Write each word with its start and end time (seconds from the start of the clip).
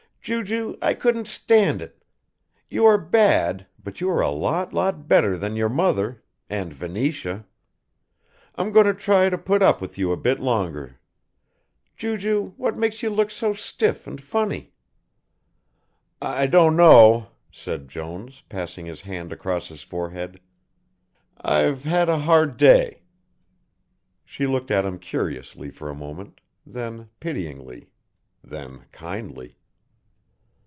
"Ju 0.23 0.43
ju, 0.43 0.77
I 0.83 0.93
couldn't 0.93 1.27
stand 1.27 1.81
it. 1.81 2.03
You 2.69 2.85
are 2.85 2.99
bad 2.99 3.65
but 3.83 3.99
you 3.99 4.07
are 4.11 4.21
a 4.21 4.29
lot, 4.29 4.71
lot 4.71 5.07
better 5.07 5.35
than 5.35 5.55
your 5.55 5.67
mother 5.67 6.21
and 6.47 6.71
Venetia. 6.71 7.47
I'm 8.53 8.71
going 8.71 8.85
to 8.85 8.93
try 8.93 9.23
and 9.25 9.43
put 9.43 9.63
up 9.63 9.81
with 9.81 9.97
you 9.97 10.11
a 10.11 10.17
bit 10.17 10.39
longer 10.39 10.99
Ju 11.97 12.17
Ju, 12.17 12.53
what 12.57 12.77
makes 12.77 13.01
you 13.01 13.09
look 13.09 13.31
so 13.31 13.53
stiff 13.53 14.05
and 14.05 14.21
funny?" 14.21 14.73
"I 16.21 16.45
don't 16.45 16.75
know," 16.77 17.29
said 17.51 17.87
Jones, 17.87 18.43
passing 18.47 18.85
his 18.85 19.01
hand 19.01 19.33
across 19.33 19.69
his 19.69 19.81
forehead. 19.81 20.39
"I've 21.37 21.83
had 21.85 22.09
a 22.09 22.19
hard 22.19 22.57
day." 22.57 23.01
She 24.23 24.45
looked 24.45 24.69
at 24.69 24.85
him 24.85 24.99
curiously 24.99 25.71
for 25.71 25.89
a 25.89 25.95
moment, 25.95 26.41
then 26.63 27.09
pityingly, 27.19 27.89
then 28.43 28.85
kindly. 28.91 29.57